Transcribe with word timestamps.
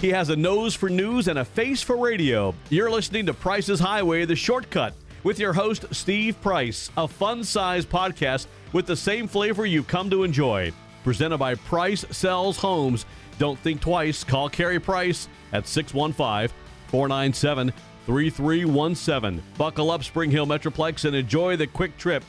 He 0.00 0.10
has 0.10 0.30
a 0.30 0.36
nose 0.36 0.76
for 0.76 0.88
news 0.88 1.26
and 1.26 1.40
a 1.40 1.44
face 1.44 1.82
for 1.82 1.96
radio. 1.96 2.54
You're 2.70 2.90
listening 2.90 3.26
to 3.26 3.34
Price's 3.34 3.80
Highway, 3.80 4.24
the 4.26 4.36
shortcut, 4.36 4.94
with 5.24 5.40
your 5.40 5.52
host, 5.52 5.86
Steve 5.90 6.40
Price, 6.40 6.88
a 6.96 7.08
fun 7.08 7.42
sized 7.42 7.90
podcast 7.90 8.46
with 8.72 8.86
the 8.86 8.94
same 8.94 9.26
flavor 9.26 9.66
you've 9.66 9.88
come 9.88 10.08
to 10.10 10.22
enjoy. 10.22 10.72
Presented 11.02 11.38
by 11.38 11.56
Price 11.56 12.04
Sells 12.12 12.58
Homes. 12.58 13.06
Don't 13.40 13.58
think 13.58 13.80
twice. 13.80 14.22
Call 14.22 14.48
Carey 14.48 14.78
Price 14.78 15.28
at 15.52 15.66
615 15.66 16.56
497 16.88 17.72
3317. 18.06 19.42
Buckle 19.56 19.90
up, 19.90 20.04
Spring 20.04 20.30
Hill 20.30 20.46
Metroplex, 20.46 21.06
and 21.06 21.16
enjoy 21.16 21.56
the 21.56 21.66
quick 21.66 21.96
trip. 21.98 22.22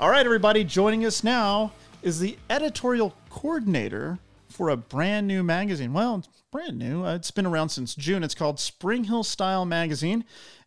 All 0.00 0.08
right, 0.08 0.24
everybody, 0.24 0.62
joining 0.62 1.04
us 1.04 1.24
now 1.24 1.72
is 2.02 2.20
the 2.20 2.36
editorial 2.48 3.12
coordinator 3.28 4.20
for 4.52 4.68
a 4.68 4.76
brand 4.76 5.26
new 5.26 5.42
magazine. 5.42 5.92
Well, 5.92 6.16
it's 6.16 6.28
brand 6.50 6.78
new. 6.78 7.04
Uh, 7.04 7.14
it's 7.14 7.30
been 7.30 7.46
around 7.46 7.70
since 7.70 7.94
June. 7.94 8.22
It's 8.22 8.34
called 8.34 8.60
Spring 8.60 9.04
Hill 9.04 9.24
Style 9.24 9.64
Magazine. 9.64 10.24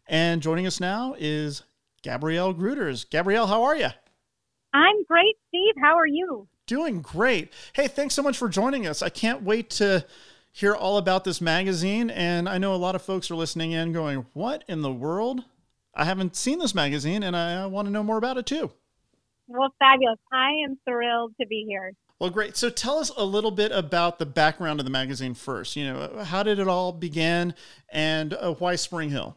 And 0.08 0.42
joining 0.42 0.68
us 0.68 0.80
now 0.80 1.16
is 1.18 1.64
Gabrielle 2.02 2.54
Gruters. 2.54 3.10
Gabrielle, 3.10 3.48
how 3.48 3.64
are 3.64 3.76
you? 3.76 3.90
I'm 4.74 5.04
great, 5.06 5.36
Steve. 5.48 5.76
How 5.82 5.96
are 5.96 6.08
you? 6.08 6.48
Doing 6.68 7.02
great. 7.02 7.54
Hey, 7.74 7.88
thanks 7.88 8.16
so 8.16 8.24
much 8.24 8.38
for 8.38 8.50
joining 8.50 8.88
us. 8.88 9.02
I 9.02 9.10
can't 9.10 9.44
wait 9.44 9.70
to 9.72 10.06
hear 10.52 10.74
all 10.74 10.98
about 10.98 11.24
this 11.24 11.42
magazine. 11.42 12.10
And 12.10 12.50
I 12.50 12.58
know 12.58 12.74
a 12.74 12.78
lot 12.78 12.96
of 12.96 13.02
folks 13.02 13.30
are 13.30 13.36
listening 13.36 13.72
in 13.72 13.94
going, 13.94 14.26
What 14.34 14.64
in 14.68 14.82
the 14.82 14.92
world? 14.92 15.44
I 15.94 16.06
haven't 16.06 16.36
seen 16.36 16.60
this 16.60 16.76
magazine 16.76 17.24
and 17.24 17.36
I 17.36 17.66
want 17.68 17.88
to 17.88 17.92
know 17.92 18.04
more 18.04 18.18
about 18.18 18.38
it 18.38 18.46
too. 18.46 18.72
Well, 19.48 19.74
fabulous. 19.80 20.20
I 20.32 20.50
am 20.66 20.78
thrilled 20.88 21.34
to 21.40 21.48
be 21.48 21.66
here. 21.68 21.94
Well, 22.20 22.30
great. 22.30 22.56
So 22.56 22.70
tell 22.70 22.98
us 22.98 23.12
a 23.18 23.26
little 23.26 23.52
bit 23.52 23.72
about 23.74 24.20
the 24.20 24.26
background 24.26 24.80
of 24.80 24.86
the 24.86 24.92
magazine 24.92 25.34
first. 25.34 25.76
You 25.76 25.86
know, 25.86 26.24
how 26.24 26.44
did 26.44 26.60
it 26.60 26.68
all 26.68 26.94
begin 26.94 27.54
and 27.90 28.34
uh, 28.34 28.54
why 28.54 28.76
Spring 28.76 29.10
Hill? 29.10 29.36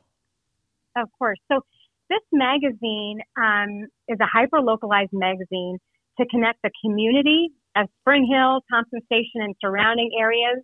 Of 0.96 1.08
course. 1.18 1.38
So 1.50 1.60
this 2.08 2.22
magazine 2.32 3.20
um, 3.36 3.88
is 4.06 4.18
a 4.20 4.26
hyper 4.32 4.60
localized 4.60 5.12
magazine 5.12 5.78
to 6.18 6.26
connect 6.26 6.62
the 6.62 6.70
community 6.84 7.50
of 7.76 7.88
Spring 8.00 8.28
Hill, 8.30 8.60
Thompson 8.70 9.00
Station, 9.06 9.42
and 9.42 9.54
surrounding 9.60 10.12
areas 10.18 10.62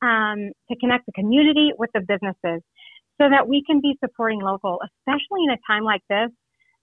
um, 0.00 0.52
to 0.70 0.78
connect 0.78 1.06
the 1.06 1.12
community 1.12 1.70
with 1.78 1.90
the 1.92 2.00
businesses 2.00 2.62
so 3.20 3.28
that 3.28 3.46
we 3.46 3.62
can 3.66 3.80
be 3.80 3.96
supporting 4.02 4.40
local, 4.40 4.80
especially 4.82 5.44
in 5.44 5.50
a 5.50 5.58
time 5.66 5.84
like 5.84 6.02
this 6.08 6.30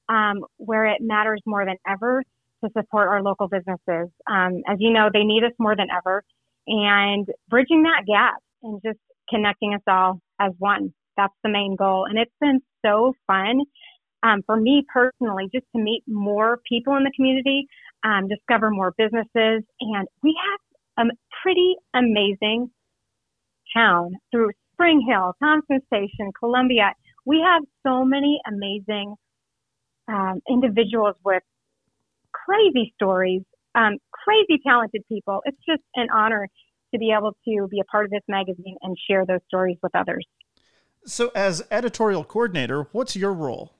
um, 0.09 0.45
where 0.57 0.85
it 0.85 1.01
matters 1.01 1.41
more 1.45 1.65
than 1.65 1.75
ever 1.87 2.23
to 2.63 2.69
support 2.77 3.07
our 3.07 3.21
local 3.21 3.47
businesses. 3.47 4.09
Um, 4.27 4.61
as 4.67 4.77
you 4.79 4.91
know, 4.91 5.09
they 5.11 5.23
need 5.23 5.43
us 5.43 5.53
more 5.59 5.75
than 5.75 5.87
ever. 5.95 6.23
And 6.67 7.27
bridging 7.49 7.83
that 7.83 8.03
gap 8.05 8.35
and 8.63 8.81
just 8.85 8.99
connecting 9.29 9.73
us 9.73 9.81
all 9.87 10.19
as 10.39 10.51
one. 10.57 10.93
That's 11.17 11.33
the 11.43 11.49
main 11.49 11.75
goal. 11.75 12.05
And 12.05 12.17
it's 12.17 12.33
been 12.39 12.61
so 12.85 13.13
fun 13.27 13.61
um, 14.23 14.41
for 14.45 14.55
me 14.55 14.85
personally 14.91 15.49
just 15.53 15.65
to 15.75 15.81
meet 15.81 16.03
more 16.07 16.59
people 16.67 16.95
in 16.95 17.03
the 17.03 17.11
community, 17.15 17.67
um, 18.03 18.27
discover 18.27 18.69
more 18.69 18.93
businesses. 18.97 19.63
And 19.81 20.07
we 20.23 20.37
have 20.97 21.07
a 21.07 21.11
pretty 21.41 21.75
amazing 21.93 22.69
town 23.73 24.13
through 24.31 24.51
Spring 24.73 25.05
Hill, 25.07 25.33
Thompson 25.41 25.81
Station, 25.87 26.31
Columbia. 26.37 26.93
We 27.25 27.41
have 27.45 27.63
so 27.85 28.05
many 28.05 28.39
amazing 28.47 29.15
um, 30.07 30.41
individuals 30.49 31.15
with 31.23 31.43
crazy 32.49 32.93
stories, 32.95 33.41
um, 33.75 33.97
crazy 34.11 34.61
talented 34.65 35.03
people. 35.07 35.41
It's 35.45 35.57
just 35.67 35.83
an 35.95 36.07
honor 36.13 36.47
to 36.93 36.99
be 36.99 37.13
able 37.15 37.33
to 37.45 37.67
be 37.69 37.79
a 37.79 37.83
part 37.85 38.05
of 38.05 38.11
this 38.11 38.23
magazine 38.27 38.75
and 38.81 38.97
share 39.09 39.25
those 39.25 39.41
stories 39.47 39.77
with 39.83 39.95
others. 39.95 40.25
So, 41.05 41.31
as 41.35 41.63
editorial 41.71 42.23
coordinator, 42.23 42.87
what's 42.91 43.15
your 43.15 43.33
role? 43.33 43.73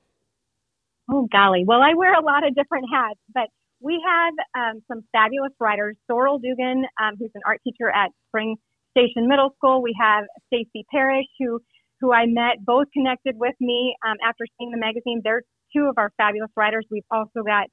Oh, 1.10 1.28
golly. 1.32 1.64
Well, 1.66 1.82
I 1.82 1.94
wear 1.94 2.14
a 2.14 2.24
lot 2.24 2.46
of 2.46 2.54
different 2.54 2.86
hats, 2.92 3.18
but 3.34 3.48
we 3.80 4.00
have 4.06 4.34
um, 4.54 4.82
some 4.86 5.02
fabulous 5.12 5.52
writers. 5.58 5.96
Sorrel 6.06 6.38
Dugan, 6.38 6.84
um, 7.02 7.14
who's 7.18 7.30
an 7.34 7.42
art 7.44 7.60
teacher 7.64 7.90
at 7.90 8.10
Spring 8.28 8.56
Station 8.92 9.26
Middle 9.28 9.50
School. 9.56 9.82
We 9.82 9.94
have 10.00 10.24
Stacy 10.46 10.86
Parrish, 10.90 11.26
who 11.38 11.60
who 12.00 12.14
I 12.14 12.24
met, 12.26 12.64
both 12.64 12.86
connected 12.94 13.36
with 13.38 13.54
me 13.60 13.94
um, 14.06 14.16
after 14.26 14.46
seeing 14.56 14.70
the 14.70 14.78
magazine. 14.78 15.20
They're 15.22 15.42
two 15.76 15.84
of 15.84 15.98
our 15.98 16.10
fabulous 16.16 16.50
writers. 16.56 16.86
We've 16.90 17.04
also 17.10 17.42
got 17.44 17.66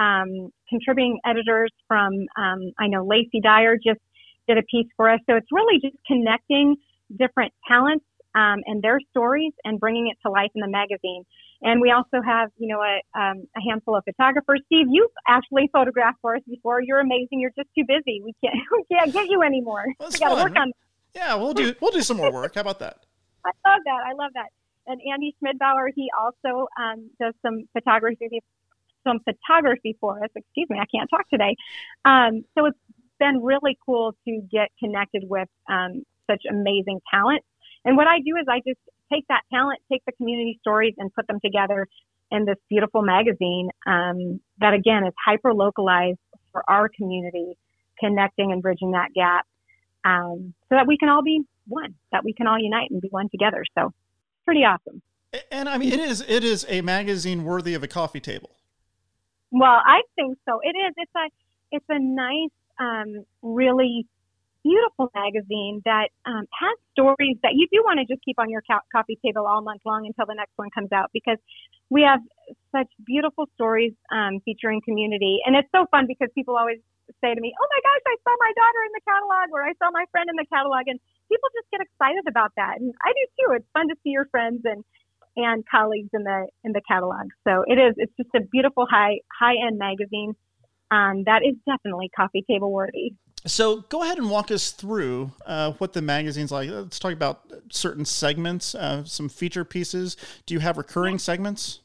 um, 0.00 0.50
contributing 0.68 1.20
editors 1.24 1.70
from, 1.86 2.12
um, 2.36 2.72
I 2.78 2.88
know 2.88 3.04
Lacey 3.04 3.40
Dyer 3.42 3.76
just 3.76 4.00
did 4.48 4.56
a 4.56 4.62
piece 4.62 4.86
for 4.96 5.10
us. 5.10 5.20
So 5.28 5.36
it's 5.36 5.52
really 5.52 5.78
just 5.80 5.96
connecting 6.06 6.76
different 7.16 7.52
talents 7.68 8.04
um, 8.34 8.62
and 8.66 8.82
their 8.82 8.98
stories 9.10 9.52
and 9.64 9.78
bringing 9.78 10.08
it 10.08 10.16
to 10.26 10.32
life 10.32 10.50
in 10.54 10.62
the 10.62 10.68
magazine. 10.68 11.24
And 11.62 11.80
we 11.80 11.90
also 11.90 12.22
have, 12.24 12.48
you 12.56 12.68
know, 12.68 12.80
a, 12.80 13.20
um, 13.20 13.46
a 13.54 13.60
handful 13.68 13.94
of 13.94 14.04
photographers. 14.04 14.62
Steve, 14.66 14.86
you've 14.88 15.10
actually 15.28 15.68
photographed 15.72 16.18
for 16.22 16.36
us 16.36 16.42
before. 16.48 16.80
You're 16.80 17.00
amazing. 17.00 17.40
You're 17.40 17.52
just 17.56 17.68
too 17.76 17.84
busy. 17.86 18.22
We 18.24 18.32
can't, 18.42 18.56
we 18.72 18.96
can't 18.96 19.12
get 19.12 19.28
you 19.28 19.42
anymore. 19.42 19.84
Well, 19.98 20.08
we 20.10 20.18
got 20.18 20.34
to 20.34 20.42
work 20.42 20.56
on. 20.56 20.72
Yeah, 21.14 21.34
we'll 21.34 21.54
do 21.54 21.74
we'll 21.80 21.90
do 21.90 22.02
some 22.02 22.16
more 22.16 22.32
work. 22.32 22.54
How 22.54 22.60
about 22.60 22.78
that? 22.78 23.04
I 23.44 23.50
love 23.68 23.80
that. 23.84 24.00
I 24.06 24.12
love 24.12 24.30
that. 24.34 24.46
And 24.86 25.00
Andy 25.12 25.34
Schmidbauer, 25.42 25.88
he 25.94 26.08
also 26.18 26.68
um, 26.80 27.10
does 27.20 27.34
some 27.42 27.68
photography 27.72 28.40
some 29.04 29.20
photography 29.20 29.96
for 30.00 30.22
us. 30.22 30.30
Excuse 30.34 30.68
me, 30.70 30.78
I 30.78 30.86
can't 30.86 31.08
talk 31.10 31.28
today. 31.28 31.56
Um, 32.04 32.44
so 32.56 32.66
it's 32.66 32.78
been 33.18 33.42
really 33.42 33.78
cool 33.84 34.14
to 34.26 34.40
get 34.50 34.70
connected 34.78 35.24
with 35.28 35.48
um, 35.68 36.04
such 36.28 36.42
amazing 36.50 37.00
talent. 37.10 37.42
And 37.84 37.96
what 37.96 38.06
I 38.06 38.18
do 38.18 38.36
is 38.36 38.46
I 38.48 38.60
just 38.66 38.80
take 39.12 39.26
that 39.28 39.42
talent, 39.52 39.80
take 39.90 40.02
the 40.06 40.12
community 40.12 40.58
stories, 40.60 40.94
and 40.98 41.12
put 41.12 41.26
them 41.26 41.38
together 41.44 41.86
in 42.30 42.44
this 42.44 42.56
beautiful 42.68 43.02
magazine 43.02 43.70
um, 43.86 44.40
that 44.60 44.72
again 44.72 45.04
is 45.06 45.12
hyper 45.24 45.52
localized 45.52 46.18
for 46.52 46.62
our 46.68 46.88
community, 46.88 47.56
connecting 47.98 48.52
and 48.52 48.62
bridging 48.62 48.92
that 48.92 49.08
gap, 49.14 49.46
um, 50.04 50.54
so 50.68 50.76
that 50.76 50.86
we 50.86 50.96
can 50.96 51.08
all 51.08 51.22
be 51.22 51.42
one, 51.66 51.94
that 52.12 52.24
we 52.24 52.32
can 52.32 52.46
all 52.46 52.58
unite 52.58 52.90
and 52.90 53.00
be 53.00 53.08
one 53.08 53.28
together. 53.30 53.64
So, 53.76 53.92
pretty 54.44 54.60
awesome. 54.60 55.02
And 55.50 55.68
I 55.68 55.78
mean, 55.78 55.92
it 55.92 56.00
is 56.00 56.24
it 56.26 56.44
is 56.44 56.66
a 56.68 56.80
magazine 56.80 57.44
worthy 57.44 57.74
of 57.74 57.82
a 57.82 57.88
coffee 57.88 58.20
table. 58.20 58.50
Well, 59.50 59.80
I 59.84 60.02
think 60.16 60.38
so. 60.48 60.60
It 60.62 60.76
is. 60.76 60.94
It's 60.96 61.12
a 61.16 61.26
it's 61.72 61.86
a 61.88 61.98
nice, 61.98 62.54
um, 62.78 63.24
really 63.42 64.06
beautiful 64.64 65.10
magazine 65.14 65.82
that 65.86 66.10
um, 66.26 66.44
has 66.52 66.76
stories 66.92 67.38
that 67.42 67.54
you 67.54 67.66
do 67.72 67.82
want 67.86 67.98
to 68.00 68.06
just 68.06 68.22
keep 68.24 68.38
on 68.38 68.50
your 68.50 68.62
co- 68.68 68.84
coffee 68.92 69.18
table 69.24 69.46
all 69.46 69.62
month 69.62 69.82
long 69.86 70.06
until 70.06 70.26
the 70.26 70.34
next 70.34 70.52
one 70.56 70.68
comes 70.74 70.92
out 70.92 71.10
because 71.14 71.38
we 71.90 72.02
have 72.02 72.20
such 72.74 72.88
beautiful 73.06 73.48
stories 73.54 73.94
um, 74.12 74.40
featuring 74.44 74.80
community. 74.84 75.38
And 75.46 75.56
it's 75.56 75.68
so 75.74 75.86
fun 75.90 76.06
because 76.06 76.28
people 76.34 76.56
always 76.56 76.78
say 77.22 77.34
to 77.34 77.40
me, 77.40 77.52
"Oh 77.54 77.68
my 77.70 77.80
gosh, 77.82 78.04
I 78.06 78.16
saw 78.26 78.34
my 78.38 78.52
daughter 78.54 78.80
in 78.86 78.92
the 78.94 79.04
catalog," 79.06 79.46
or 79.54 79.62
"I 79.64 79.74
saw 79.82 79.90
my 79.90 80.04
friend 80.12 80.28
in 80.30 80.36
the 80.36 80.46
catalog," 80.52 80.86
and 80.88 80.98
people 81.30 81.48
just 81.56 81.70
get 81.70 81.80
excited 81.80 82.26
about 82.28 82.52
that. 82.56 82.80
And 82.80 82.94
I 83.04 83.12
do 83.14 83.24
too. 83.40 83.48
It's 83.58 83.70
fun 83.74 83.88
to 83.88 83.96
see 84.02 84.10
your 84.10 84.26
friends 84.30 84.62
and 84.64 84.84
and 85.36 85.64
colleagues 85.68 86.10
in 86.12 86.24
the 86.24 86.46
in 86.64 86.72
the 86.72 86.82
catalog. 86.86 87.28
So 87.46 87.64
it 87.66 87.78
is. 87.78 87.94
It's 87.96 88.12
just 88.16 88.30
a 88.34 88.40
beautiful 88.40 88.86
high 88.90 89.20
high 89.38 89.54
end 89.66 89.78
magazine 89.78 90.34
um, 90.90 91.24
that 91.24 91.42
is 91.44 91.54
definitely 91.66 92.10
coffee 92.14 92.44
table 92.48 92.72
worthy. 92.72 93.14
So 93.46 93.82
go 93.88 94.02
ahead 94.02 94.18
and 94.18 94.30
walk 94.30 94.50
us 94.50 94.70
through 94.70 95.32
uh, 95.46 95.72
what 95.72 95.92
the 95.94 96.02
magazine's 96.02 96.52
like. 96.52 96.68
Let's 96.68 96.98
talk 96.98 97.12
about 97.12 97.50
certain 97.70 98.04
segments, 98.04 98.74
uh, 98.74 99.04
some 99.04 99.28
feature 99.28 99.64
pieces. 99.64 100.16
Do 100.44 100.54
you 100.54 100.60
have 100.60 100.76
recurring 100.76 101.18
segments? 101.18 101.80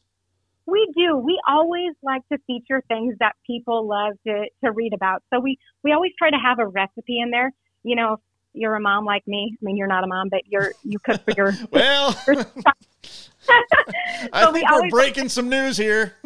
We 0.65 0.91
do. 0.97 1.15
We 1.17 1.39
always 1.47 1.93
like 2.01 2.23
to 2.31 2.39
feature 2.45 2.83
things 2.89 3.15
that 3.19 3.35
people 3.47 3.87
love 3.87 4.15
to, 4.27 4.45
to 4.63 4.71
read 4.71 4.93
about. 4.93 5.23
So 5.33 5.39
we, 5.39 5.57
we 5.83 5.93
always 5.93 6.11
try 6.17 6.29
to 6.29 6.37
have 6.37 6.59
a 6.59 6.67
recipe 6.67 7.21
in 7.21 7.29
there. 7.29 7.53
You 7.83 7.95
know, 7.95 8.17
you're 8.51 8.75
a 8.75 8.81
mom 8.81 9.05
like 9.05 9.25
me. 9.27 9.55
I 9.55 9.63
mean, 9.63 9.77
you're 9.77 9.87
not 9.87 10.03
a 10.03 10.07
mom, 10.07 10.29
but 10.29 10.41
you're 10.47 10.73
you 10.83 10.97
cook 10.99 11.23
for 11.23 11.31
your 11.37 11.53
well. 11.71 12.11
I 14.35 14.51
think 14.51 14.69
we 14.69 14.75
are 14.75 14.89
breaking 14.89 15.29
some 15.29 15.49
news 15.49 15.77
here. 15.77 16.13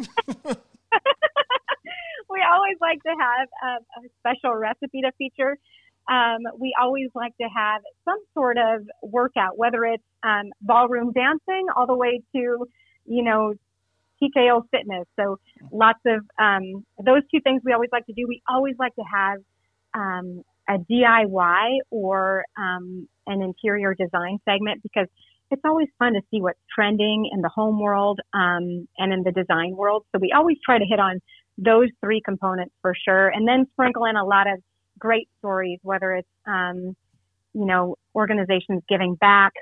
we 2.28 2.42
always 2.42 2.76
like 2.80 3.02
to 3.02 3.14
have 3.18 3.48
a, 3.62 3.66
a 4.00 4.08
special 4.18 4.54
recipe 4.56 5.02
to 5.02 5.12
feature. 5.16 5.56
Um, 6.10 6.38
we 6.58 6.74
always 6.80 7.10
like 7.14 7.36
to 7.40 7.48
have 7.54 7.82
some 8.04 8.18
sort 8.34 8.58
of 8.58 8.86
workout, 9.02 9.56
whether 9.56 9.84
it's 9.84 10.02
um, 10.24 10.50
ballroom 10.60 11.12
dancing 11.12 11.66
all 11.76 11.86
the 11.86 11.96
way 11.96 12.22
to, 12.34 12.66
you 13.06 13.22
know, 13.22 13.54
TKO 14.20 14.62
fitness. 14.70 15.06
So 15.18 15.38
lots 15.70 16.00
of 16.06 16.24
um, 16.38 16.84
those 17.02 17.22
two 17.32 17.40
things 17.40 17.62
we 17.64 17.72
always 17.72 17.90
like 17.92 18.06
to 18.06 18.12
do. 18.12 18.26
We 18.26 18.42
always 18.48 18.74
like 18.78 18.94
to 18.96 19.02
have 19.02 19.38
um, 19.94 20.42
a 20.68 20.78
DIY 20.78 21.78
or 21.90 22.44
um, 22.56 23.08
an 23.26 23.42
interior 23.42 23.94
design 23.94 24.38
segment 24.44 24.82
because 24.82 25.06
it's 25.50 25.62
always 25.64 25.88
fun 25.98 26.14
to 26.14 26.20
see 26.30 26.40
what's 26.40 26.58
trending 26.74 27.28
in 27.32 27.40
the 27.40 27.48
home 27.48 27.80
world 27.80 28.20
um, 28.32 28.88
and 28.98 29.12
in 29.12 29.22
the 29.22 29.32
design 29.32 29.76
world. 29.76 30.04
So 30.12 30.18
we 30.20 30.32
always 30.36 30.56
try 30.64 30.78
to 30.78 30.84
hit 30.84 30.98
on 30.98 31.20
those 31.58 31.88
three 32.00 32.20
components 32.24 32.74
for 32.80 32.94
sure, 33.04 33.28
and 33.28 33.46
then 33.46 33.66
sprinkle 33.72 34.04
in 34.04 34.16
a 34.16 34.24
lot 34.24 34.46
of 34.46 34.62
great 34.98 35.28
stories, 35.38 35.78
whether 35.82 36.12
it's 36.14 36.28
um, 36.46 36.96
you 37.52 37.66
know, 37.66 37.96
organizations 38.14 38.82
giving 38.88 39.14
back 39.16 39.52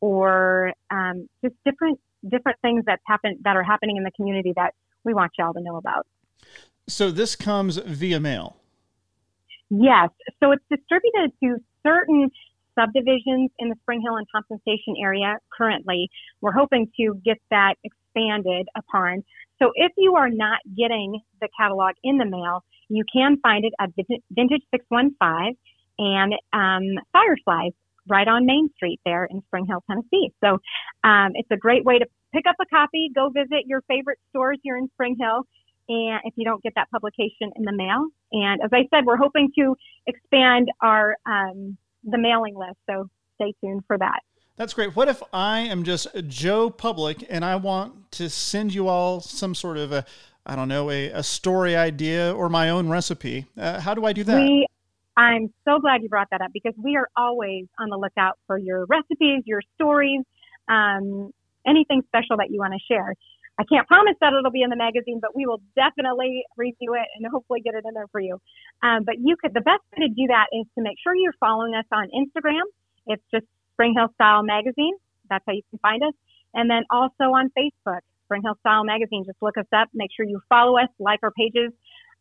or 0.00 0.72
um, 0.90 1.28
just 1.42 1.54
different 1.64 2.00
different 2.28 2.58
things 2.62 2.84
that 2.86 3.00
happen 3.06 3.38
that 3.42 3.56
are 3.56 3.62
happening 3.62 3.96
in 3.96 4.02
the 4.02 4.10
community 4.12 4.52
that 4.56 4.72
we 5.04 5.12
want 5.12 5.32
y'all 5.38 5.52
to 5.52 5.60
know 5.60 5.76
about. 5.76 6.06
So 6.88 7.10
this 7.10 7.36
comes 7.36 7.76
via 7.76 8.20
mail. 8.20 8.56
Yes. 9.70 10.10
So 10.40 10.52
it's 10.52 10.64
distributed 10.70 11.32
to 11.42 11.56
certain 11.86 12.30
subdivisions 12.78 13.50
in 13.58 13.68
the 13.68 13.76
Spring 13.82 14.00
Hill 14.02 14.16
and 14.16 14.26
Thompson 14.32 14.60
Station 14.60 14.94
area 15.00 15.38
currently. 15.56 16.08
We're 16.40 16.52
hoping 16.52 16.90
to 17.00 17.20
get 17.24 17.38
that 17.50 17.74
expanded 17.84 18.66
upon. 18.76 19.24
So 19.62 19.70
if 19.74 19.92
you 19.96 20.16
are 20.16 20.30
not 20.30 20.58
getting 20.76 21.20
the 21.40 21.48
catalog 21.58 21.94
in 22.02 22.18
the 22.18 22.24
mail, 22.24 22.64
you 22.88 23.04
can 23.12 23.38
find 23.42 23.64
it 23.64 23.72
at 23.80 23.90
Vintage 24.30 24.62
615 24.70 25.56
and 25.98 26.34
um, 26.52 27.02
Fireflies 27.12 27.72
right 28.08 28.28
on 28.28 28.46
Main 28.46 28.68
Street 28.76 29.00
there 29.04 29.24
in 29.24 29.42
Spring 29.46 29.66
Hill, 29.66 29.82
Tennessee. 29.88 30.32
So 30.42 30.58
um, 31.04 31.32
it's 31.34 31.50
a 31.50 31.56
great 31.56 31.84
way 31.84 31.98
to 31.98 32.06
pick 32.32 32.44
up 32.46 32.56
a 32.60 32.66
copy, 32.66 33.10
go 33.14 33.30
visit 33.30 33.66
your 33.66 33.82
favorite 33.82 34.18
stores 34.30 34.58
here 34.62 34.76
in 34.76 34.88
Spring 34.94 35.16
Hill, 35.18 35.44
and 35.88 36.20
if 36.24 36.34
you 36.36 36.44
don't 36.44 36.62
get 36.62 36.74
that 36.76 36.90
publication 36.90 37.52
in 37.56 37.64
the 37.64 37.72
mail. 37.72 38.08
And 38.32 38.60
as 38.62 38.70
I 38.72 38.88
said, 38.92 39.04
we're 39.06 39.16
hoping 39.16 39.50
to 39.58 39.76
expand 40.06 40.68
our 40.80 41.16
um, 41.26 41.76
the 42.04 42.18
mailing 42.18 42.56
list. 42.56 42.78
So 42.88 43.08
stay 43.36 43.54
tuned 43.60 43.82
for 43.86 43.98
that. 43.98 44.20
That's 44.56 44.72
great. 44.72 44.94
What 44.94 45.08
if 45.08 45.22
I 45.32 45.60
am 45.60 45.82
just 45.82 46.06
Joe 46.28 46.70
Public 46.70 47.26
and 47.28 47.44
I 47.44 47.56
want 47.56 48.12
to 48.12 48.30
send 48.30 48.72
you 48.72 48.86
all 48.86 49.20
some 49.20 49.54
sort 49.54 49.78
of 49.78 49.90
a, 49.90 50.04
I 50.46 50.54
don't 50.54 50.68
know, 50.68 50.90
a, 50.90 51.06
a 51.08 51.22
story 51.24 51.74
idea 51.74 52.32
or 52.32 52.48
my 52.48 52.70
own 52.70 52.88
recipe? 52.88 53.46
Uh, 53.58 53.80
how 53.80 53.94
do 53.94 54.04
I 54.04 54.12
do 54.12 54.22
that? 54.22 54.36
We, 54.36 54.66
I'm 55.16 55.52
so 55.64 55.80
glad 55.80 56.02
you 56.02 56.08
brought 56.08 56.28
that 56.30 56.40
up 56.40 56.52
because 56.52 56.74
we 56.76 56.96
are 56.96 57.08
always 57.16 57.66
on 57.80 57.88
the 57.88 57.96
lookout 57.96 58.38
for 58.46 58.56
your 58.56 58.84
recipes, 58.86 59.42
your 59.44 59.60
stories, 59.74 60.22
um, 60.68 61.32
anything 61.66 62.02
special 62.06 62.36
that 62.36 62.50
you 62.50 62.58
want 62.58 62.74
to 62.74 62.80
share. 62.92 63.14
I 63.58 63.64
can't 63.64 63.86
promise 63.86 64.14
that 64.20 64.32
it'll 64.32 64.50
be 64.50 64.62
in 64.62 64.70
the 64.70 64.76
magazine, 64.76 65.20
but 65.20 65.34
we 65.34 65.46
will 65.46 65.60
definitely 65.76 66.44
review 66.56 66.94
it 66.94 67.06
and 67.16 67.26
hopefully 67.30 67.60
get 67.60 67.74
it 67.74 67.84
in 67.86 67.94
there 67.94 68.08
for 68.10 68.20
you. 68.20 68.40
Um, 68.82 69.04
but 69.04 69.16
you 69.22 69.36
could, 69.40 69.54
the 69.54 69.60
best 69.60 69.82
way 69.92 70.06
to 70.06 70.12
do 70.12 70.26
that 70.28 70.46
is 70.52 70.66
to 70.76 70.82
make 70.82 70.96
sure 71.02 71.14
you're 71.14 71.38
following 71.38 71.74
us 71.74 71.84
on 71.92 72.08
Instagram. 72.10 72.66
It's 73.06 73.22
just 73.32 73.46
Spring 73.72 73.94
Hill 73.96 74.08
Style 74.14 74.42
Magazine. 74.42 74.94
That's 75.30 75.44
how 75.46 75.52
you 75.52 75.62
can 75.70 75.78
find 75.78 76.02
us. 76.02 76.14
And 76.52 76.68
then 76.68 76.82
also 76.90 77.30
on 77.34 77.50
Facebook, 77.56 78.00
Spring 78.24 78.42
Hill 78.42 78.56
Style 78.60 78.84
Magazine. 78.84 79.24
Just 79.24 79.38
look 79.40 79.56
us 79.56 79.66
up. 79.74 79.88
Make 79.94 80.10
sure 80.16 80.26
you 80.26 80.40
follow 80.48 80.78
us, 80.78 80.88
like 80.98 81.20
our 81.22 81.30
pages, 81.30 81.72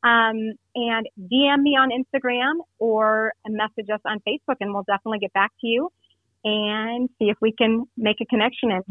um, 0.04 0.54
and 0.76 1.08
DM 1.18 1.62
me 1.62 1.78
on 1.78 1.90
Instagram 1.90 2.62
or 2.78 3.34
message 3.48 3.90
us 3.92 4.02
on 4.06 4.20
Facebook, 4.28 4.58
and 4.60 4.74
we'll 4.74 4.84
definitely 4.84 5.20
get 5.20 5.34
back 5.34 5.52
to 5.62 5.68
you 5.68 5.90
and 6.44 7.10
see 7.20 7.30
if 7.30 7.38
we 7.42 7.54
can 7.54 7.86
make 7.98 8.18
a 8.22 8.26
connection 8.26 8.72
and 8.72 8.84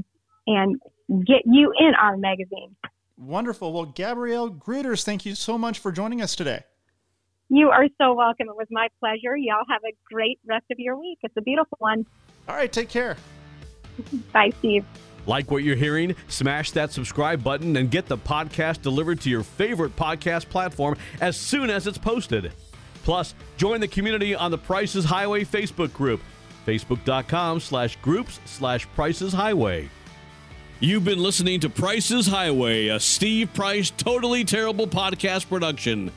and 0.44 0.80
get 1.08 1.42
you 1.44 1.72
in 1.78 1.94
our 1.94 2.16
magazine. 2.16 2.76
Wonderful. 3.16 3.72
Well, 3.72 3.86
Gabrielle 3.86 4.50
Gruters, 4.50 5.04
thank 5.04 5.24
you 5.24 5.34
so 5.34 5.56
much 5.56 5.78
for 5.78 5.92
joining 5.92 6.20
us 6.22 6.34
today. 6.34 6.64
You 7.48 7.68
are 7.68 7.86
so 8.00 8.14
welcome. 8.14 8.48
It 8.48 8.56
was 8.56 8.66
my 8.70 8.88
pleasure. 8.98 9.36
Y'all 9.36 9.64
have 9.68 9.82
a 9.84 9.92
great 10.12 10.40
rest 10.46 10.64
of 10.70 10.78
your 10.78 10.98
week. 10.98 11.18
It's 11.22 11.36
a 11.36 11.42
beautiful 11.42 11.76
one. 11.78 12.06
All 12.48 12.56
right, 12.56 12.72
take 12.72 12.88
care. 12.88 13.16
Bye, 14.32 14.52
Steve. 14.58 14.84
Like 15.26 15.50
what 15.50 15.62
you're 15.62 15.76
hearing? 15.76 16.16
Smash 16.28 16.72
that 16.72 16.92
subscribe 16.92 17.44
button 17.44 17.76
and 17.76 17.90
get 17.90 18.06
the 18.06 18.16
podcast 18.16 18.82
delivered 18.82 19.20
to 19.20 19.30
your 19.30 19.42
favorite 19.42 19.94
podcast 19.96 20.48
platform 20.48 20.96
as 21.20 21.36
soon 21.36 21.70
as 21.70 21.86
it's 21.86 21.98
posted. 21.98 22.52
Plus, 23.04 23.34
join 23.56 23.80
the 23.80 23.88
community 23.88 24.34
on 24.34 24.50
the 24.50 24.58
Prices 24.58 25.04
Highway 25.04 25.44
Facebook 25.44 25.92
group, 25.92 26.20
facebook.com 26.66 27.60
slash 27.60 27.96
groups 27.96 28.40
slash 28.46 28.86
Prices 28.94 29.32
Highway. 29.32 29.90
You've 30.82 31.04
been 31.04 31.22
listening 31.22 31.60
to 31.60 31.70
Prices 31.70 32.26
Highway, 32.26 32.88
a 32.88 32.98
Steve 32.98 33.54
Price 33.54 33.90
Totally 33.90 34.42
Terrible 34.42 34.88
podcast 34.88 35.48
production. 35.48 36.10